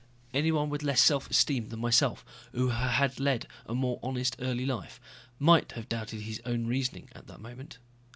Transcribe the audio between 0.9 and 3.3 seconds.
self esteem than myself or who had